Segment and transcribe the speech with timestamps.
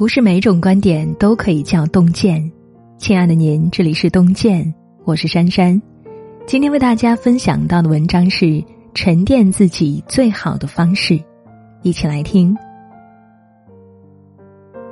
[0.00, 2.50] 不是每种观点都可以叫洞见。
[2.96, 4.72] 亲爱的您，这里是洞见，
[5.04, 5.78] 我是珊珊。
[6.46, 11.22] 今天为大家分享到的文章是沉淀自己最好的方式，
[11.82, 12.56] 一起来听。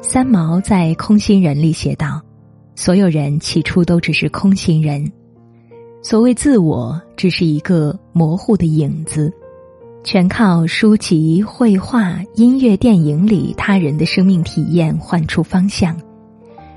[0.03, 2.21] 三毛在《空心人》里写道
[2.77, 5.11] ：“所有人起初都只是空心人，
[6.03, 9.33] 所谓自我，只是一个模糊的影子。”
[10.05, 15.95] 全靠书籍、绘画、音乐、电影里他人的生命体验换出方向，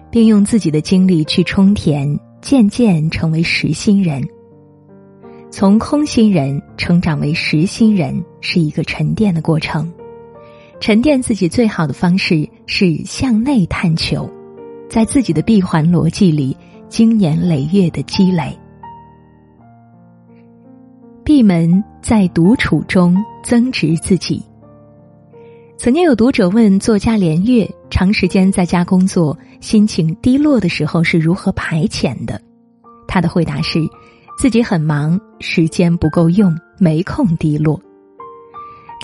[0.09, 4.21] 并用自己的经历去充填，渐渐成为实心人。
[5.49, 9.89] 从空心人成长为实心人，是一个沉淀的过程。
[10.80, 14.30] 沉淀自己最好的方式是向内探求，
[14.89, 16.58] 在自己的闭环逻辑里，
[16.89, 18.58] 经年累月的积累。
[21.23, 24.44] 闭门在独处中增值自己。
[25.77, 32.42] 曾经有读者问作家连月，长时间在家工作，心情低落的时候是如何排遣的？
[33.08, 33.80] 他的回答是：
[34.38, 37.80] 自己很忙，时间不够用，没空低落。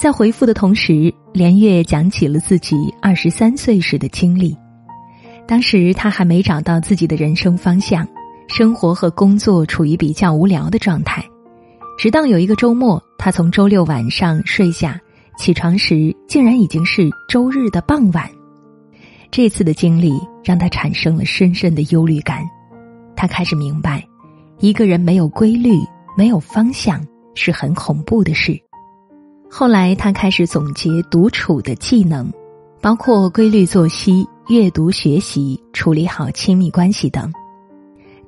[0.01, 4.55] 在回复的同时，连月讲起了自己二十三岁时的经历。
[5.47, 8.07] 当时他还没找到自己的人生方向，
[8.47, 11.23] 生活和工作处于比较无聊的状态。
[11.97, 15.01] 直到有一个周末，他从周六晚上睡下，
[15.39, 18.29] 起床时竟然已经是周日的傍晚。
[19.31, 22.43] 这次的经历让他产生了深深的忧虑感，
[23.15, 24.07] 他开始明白，
[24.59, 25.79] 一个人没有规律、
[26.15, 28.55] 没有方向是很恐怖的事。
[29.49, 32.31] 后来，他开始总结独处的技能，
[32.79, 37.33] 包括规律作息、阅读、学习、处理好亲密关系等。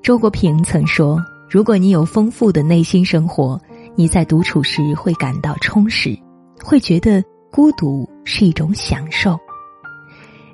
[0.01, 1.23] 周国平曾说。
[1.49, 3.59] 如果你有丰富的内心生活，
[3.95, 6.15] 你在独处时会感到充实，
[6.63, 9.35] 会觉得孤独是一种享受。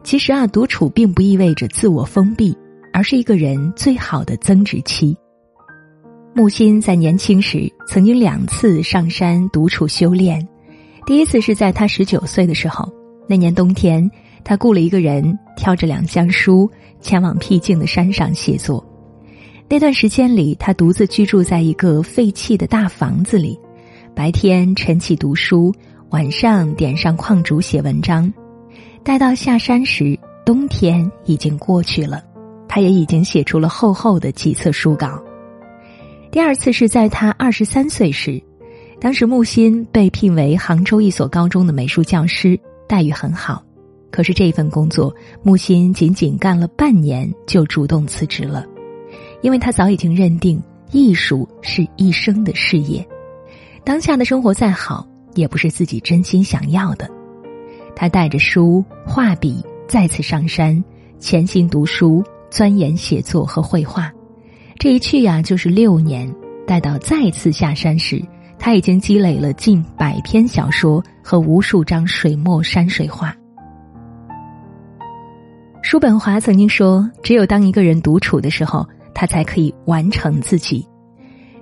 [0.03, 2.57] 其实啊，独处并不意味着自我封闭，
[2.93, 5.17] 而是一个人最好的增值期。
[6.33, 10.47] 木心在年轻时曾经两次上山独处修炼，
[11.05, 12.89] 第一次是在他十九岁的时候，
[13.27, 14.09] 那年冬天，
[14.45, 18.81] 他雇了一个人，挑着两箱书，前往僻静的山上写作。
[19.67, 23.59] 那段时间里，他独自居住在一个废弃的大房子里，
[24.13, 25.73] 白天晨起读书，
[26.11, 28.31] 晚上点上矿烛写文章。
[29.03, 32.23] 待到下山时，冬天已经过去了，
[32.67, 35.19] 他也已经写出了厚厚的几册书稿。
[36.31, 38.39] 第二次是在他二十三岁时，
[38.99, 43.63] 当时木心被聘为杭州一所高中的美术教师，待遇很好。
[44.11, 48.63] 可是这份工作，木心仅仅干了半年就主动辞职了。
[49.45, 50.59] 因为他早已经认定
[50.91, 53.07] 艺术是一生的事业，
[53.83, 57.07] 当下的生活再好，也不是自己真心想要的。
[57.95, 60.83] 他带着书、画笔再次上山，
[61.19, 64.11] 潜心读书、钻研写作和绘画。
[64.79, 66.27] 这一去呀，就是六年。
[66.65, 68.19] 待到再次下山时，
[68.57, 73.31] 他已经积累了近百篇小说和无数张水墨山水画。
[75.83, 78.83] 叔本华曾经说：“只有当一个人独处的时候。”
[79.15, 80.85] 他才可以完成自己。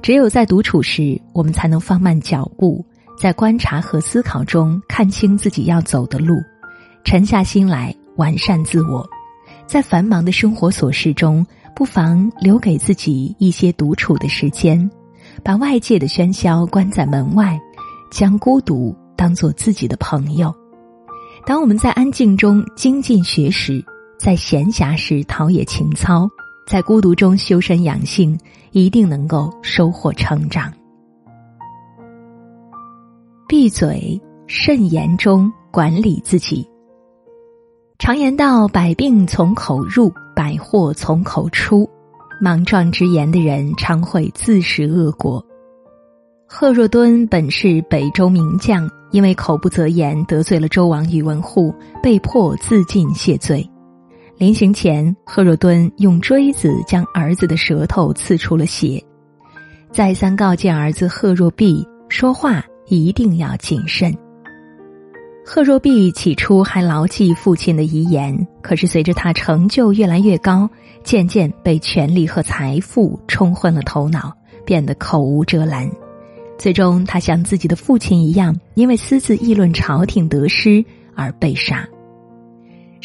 [0.02, 2.86] 只有在独处时，我们才能放慢脚步，
[3.18, 6.36] 在观察和思考中看清自己要走的路，
[7.06, 9.08] 沉下心来完善自我。
[9.66, 14.92] 在繁忙的生活琐事中，不妨留给自己一些独处的时间，
[15.42, 17.58] 把外界的喧嚣关在门外，
[18.12, 20.54] 将孤独当做自己的朋友。
[21.46, 23.84] 当我们在安静中精进学识，
[24.20, 26.30] 在闲暇时陶冶情操。
[26.66, 28.38] 在孤独中修身养性，
[28.72, 30.72] 一定能够收获成长。
[33.48, 36.68] 闭嘴，慎言中管理自己。
[38.00, 41.88] 常言道：“百病从口入，百祸从口出。”
[42.42, 45.46] 莽撞之言的人，常会自食恶果。
[46.46, 53.70] 贺若敦本是北周名将，因为口不择言，得罪了周王宇文护，被迫自尽谢罪。
[54.38, 59.02] 临行前，贺若敦用锥子将儿子的舌头刺出了血，
[59.92, 64.16] 再三告诫儿子贺若弼说话一定要谨慎。
[65.46, 70.70] 贺若弼起初还牢记父亲的遗言，可是随着他成就越来越高，
[71.04, 74.34] 渐渐被权力和财富冲昏了头脑，
[74.66, 75.90] 变得口无遮拦。
[76.58, 80.84] 最终，他像自己的父亲一样，因为私自议论朝廷得失
[81.14, 81.86] 而被杀。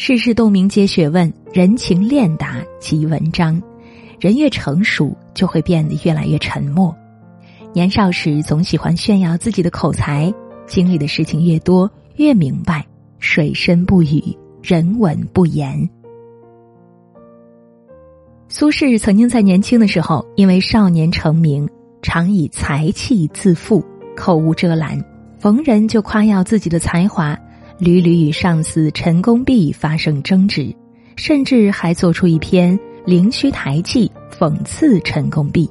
[0.01, 3.61] 世事洞明皆学问，人情练达即文章。
[4.17, 6.95] 人越成熟，就会变得越来越沉默。
[7.73, 10.33] 年少时总喜欢炫耀自己的口才，
[10.65, 12.87] 经历的事情越多，越明白
[13.19, 14.23] 水深不语，
[14.63, 15.89] 人稳不言。
[18.47, 21.67] 苏轼曾经在年轻的时候，因为少年成名，
[22.01, 23.83] 常以才气自负，
[24.15, 24.97] 口无遮拦，
[25.39, 27.37] 逢人就夸耀自己的才华，
[27.79, 30.75] 屡屡与上司陈公弼发生争执，
[31.15, 35.69] 甚至还做出一篇《灵虚台记》讽刺陈公弼。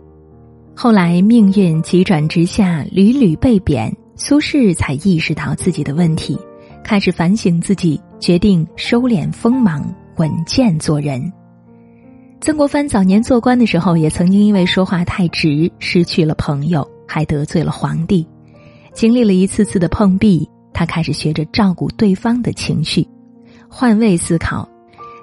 [0.74, 6.38] 后来命运急转直下，屡屡被贬，苏轼才意识到自己的问题，
[6.82, 11.30] 开始反省自己，决定收敛锋芒，稳健做人。
[12.40, 18.26] 曾国藩早年做官的时候，也曾经因为说话太直，失去了朋友，还得罪了皇帝。
[18.94, 23.06] 经历了一次次的碰壁，他开始学着照顾对方的情绪，
[23.68, 24.68] 换位思考，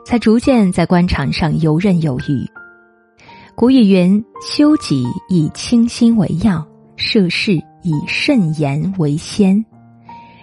[0.06, 2.46] 才逐渐在官场上游刃有余。
[3.56, 7.54] 古语云：“修己以清心为要，涉世
[7.84, 9.64] 以慎言为先。”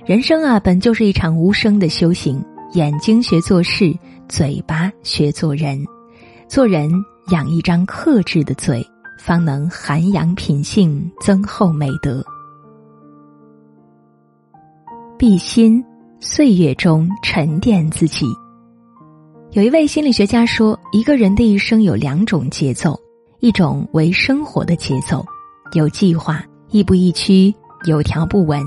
[0.07, 3.95] 人生啊，本就是一场无声的修行，眼睛学做事，
[4.29, 5.79] 嘴巴学做人。
[6.49, 6.91] 做人
[7.31, 8.83] 养一张克制的嘴，
[9.19, 12.25] 方能涵养品性，增厚美德。
[15.23, 15.81] 闭心，
[16.19, 18.27] 岁月中沉淀自己。
[19.53, 22.99] 有一位心理学家说，一个人的一生有两种节奏：
[23.39, 25.25] 一种为生活的节奏，
[25.75, 27.55] 有计划，亦步亦趋，
[27.85, 28.65] 有条不紊；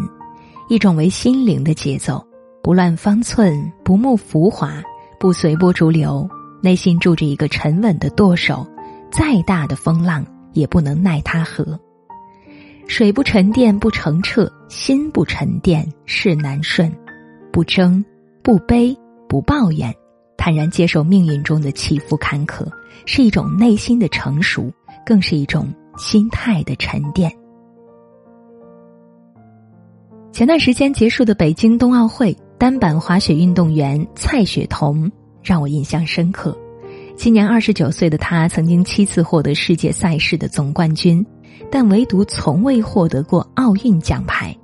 [0.69, 2.25] 一种为心灵的节奏，
[2.63, 4.81] 不乱方寸，不慕浮华，
[5.19, 6.25] 不随波逐流。
[6.61, 8.65] 内心住着一个沉稳的舵手，
[9.11, 11.77] 再大的风浪也不能奈他何。
[12.87, 16.91] 水不沉淀不澄澈，心不沉淀事难顺。
[17.51, 18.03] 不争，
[18.43, 18.95] 不悲，
[19.27, 19.93] 不抱怨，
[20.37, 22.65] 坦然接受命运中的起伏坎坷，
[23.05, 24.71] 是一种内心的成熟，
[25.05, 25.67] 更是一种
[25.97, 27.31] 心态的沉淀。
[30.31, 35.11] 前段时间结束的北京冬奥会，单板滑雪运动员蔡雪桐。
[35.45, 36.57] 让我印象深刻。
[37.15, 41.23] 今年二十九岁的他，曾经七次获得世界赛事的总冠军，
[41.71, 44.55] 但唯独从未获得过奥运奖牌。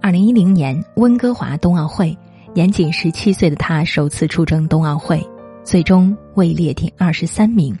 [0.00, 2.16] 二零一零年温哥华冬奥会，
[2.54, 5.20] 年仅十七岁的他首次出征冬奥会，
[5.64, 7.76] 最终位列第二十三名。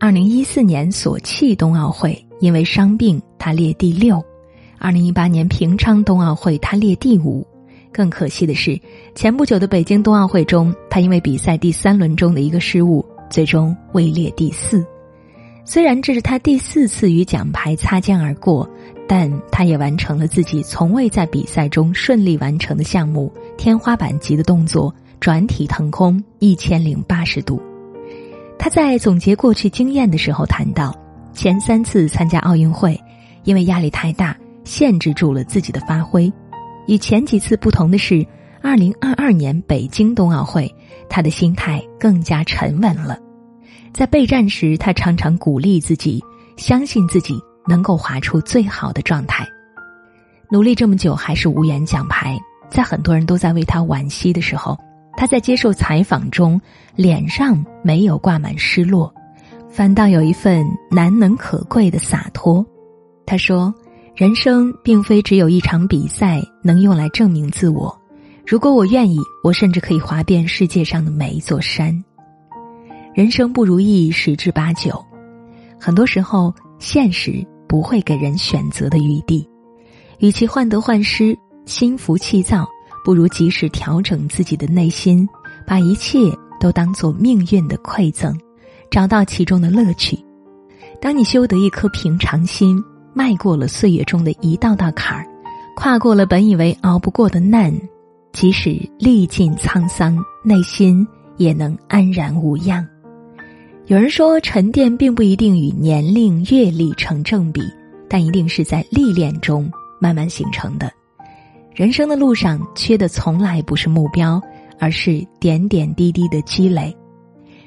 [0.00, 4.22] 二零一四年索契冬奥会，因为伤病，他列第六。
[4.78, 7.46] 二零一八年平昌冬奥会，他列第五。
[7.90, 8.78] 更可惜的是，
[9.14, 14.84] 前不久的北京冬奥会中，他因为比赛第三轮中的一个失误，最终位列第四。
[15.70, 18.66] 虽然这是他第四次与奖牌擦肩而过，
[19.06, 27.60] 但他也完成了自己从未在比赛中顺利完成的项目——天花板级的动作——转体腾空一千零八十度。
[28.58, 30.98] 他在总结过去经验的时候谈到，
[31.34, 32.98] 前三次参加奥运会，
[33.44, 34.34] 因为压力太大，
[34.64, 36.32] 限制住了自己的发挥。
[36.86, 38.26] 与前几次不同的是，
[38.62, 40.74] 二零二二年北京冬奥会，
[41.10, 43.18] 他的心态更加沉稳了。
[43.98, 46.22] 在备战时，他常常鼓励自己，
[46.56, 47.36] 相信自己
[47.66, 49.44] 能够滑出最好的状态。
[50.52, 52.38] 努力这么久还是无缘奖牌，
[52.70, 54.78] 在很多人都在为他惋惜的时候，
[55.16, 56.60] 他在接受采访中
[56.94, 59.12] 脸上没有挂满失落，
[59.68, 62.64] 反倒有一份难能可贵的洒脱。
[63.26, 63.74] 他说。
[64.14, 67.96] 人生并非只有一场比赛能用来证明自我。
[68.44, 72.04] 如果我愿意，我甚至可以滑遍世界上的每一座山。
[73.18, 75.04] 人生不如意十之八九，
[75.76, 79.44] 很多时候现实不会给人选择的余地。
[80.20, 82.64] 与其患得患失、心浮气躁，
[83.04, 85.28] 不如及时调整自己的内心，
[85.66, 88.32] 把一切都当做命运的馈赠，
[88.88, 90.16] 找到其中的乐趣。
[91.00, 92.80] 当你修得一颗平常心。
[93.14, 95.26] 迈过了岁月中的一道道坎儿，
[95.74, 97.76] 跨过了本以为熬不过的难，
[98.32, 101.04] 即使历尽沧桑，内心
[101.36, 102.86] 也能安然无恙。
[103.88, 107.62] 有人说，沉淀并不一定与年龄、阅历成正比，
[108.06, 110.92] 但一定是在历练中慢慢形成的。
[111.74, 114.38] 人生的路上，缺的从来不是目标，
[114.78, 116.94] 而是点点滴滴的积累。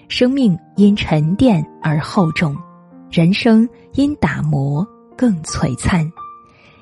[0.09, 2.55] 生命因沉淀而厚重，
[3.09, 4.87] 人生因打磨。
[5.17, 6.07] 更璀璨，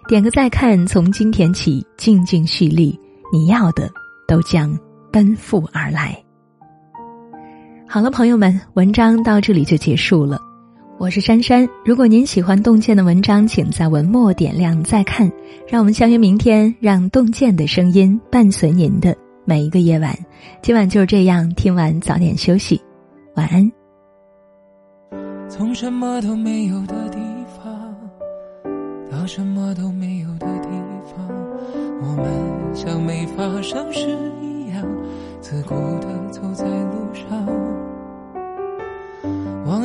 [0.07, 2.97] 点个再看，从今天起静静蓄力，
[3.33, 3.89] 你要的
[4.27, 4.77] 都将
[5.11, 6.21] 奔赴而来。
[7.91, 10.39] 好了，朋友们，文章到这里就结束了。
[10.99, 15.27] 我是珊珊，如果您喜欢洞见的文章，请在文末点亮再看。
[15.67, 20.15] 让我们相约明天，让洞见的声音伴随您的每一个夜晚。
[20.61, 22.79] 今晚就是这样，听完早点休息，
[23.35, 23.71] 晚安。
[25.49, 27.17] 从什么都没有的地
[27.57, 27.95] 方。
[29.09, 30.69] 到什么都没有的地
[31.05, 31.27] 方，
[32.03, 34.85] 我们像没发生事一样，
[35.41, 37.58] 自顾地走在路上。